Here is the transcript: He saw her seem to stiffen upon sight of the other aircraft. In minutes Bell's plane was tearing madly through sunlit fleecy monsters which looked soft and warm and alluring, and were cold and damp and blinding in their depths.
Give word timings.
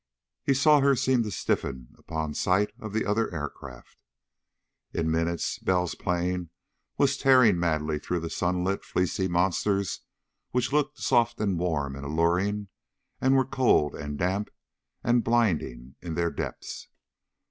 He 0.43 0.55
saw 0.55 0.79
her 0.81 0.95
seem 0.95 1.21
to 1.21 1.29
stiffen 1.29 1.89
upon 1.95 2.33
sight 2.33 2.71
of 2.79 2.91
the 2.91 3.05
other 3.05 3.31
aircraft. 3.31 3.99
In 4.93 5.11
minutes 5.11 5.59
Bell's 5.59 5.93
plane 5.93 6.49
was 6.97 7.17
tearing 7.17 7.59
madly 7.59 7.99
through 7.99 8.27
sunlit 8.29 8.83
fleecy 8.83 9.27
monsters 9.27 9.99
which 10.49 10.73
looked 10.73 10.97
soft 10.99 11.39
and 11.39 11.59
warm 11.59 11.95
and 11.95 12.03
alluring, 12.03 12.69
and 13.19 13.35
were 13.35 13.45
cold 13.45 13.93
and 13.93 14.17
damp 14.17 14.49
and 15.03 15.23
blinding 15.23 15.93
in 16.01 16.15
their 16.15 16.31
depths. 16.31 16.87